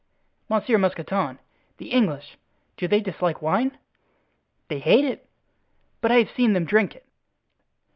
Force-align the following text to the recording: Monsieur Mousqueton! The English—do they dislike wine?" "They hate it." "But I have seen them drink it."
Monsieur 0.49 0.79
Mousqueton! 0.79 1.37
The 1.77 1.91
English—do 1.91 2.87
they 2.87 3.01
dislike 3.01 3.39
wine?" 3.39 3.77
"They 4.67 4.79
hate 4.79 5.05
it." 5.05 5.29
"But 6.01 6.11
I 6.11 6.15
have 6.15 6.31
seen 6.31 6.53
them 6.53 6.65
drink 6.65 6.95
it." 6.95 7.05